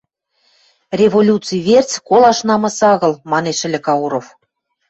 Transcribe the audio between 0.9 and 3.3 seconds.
«Революци верц колаш намыс агыл»,—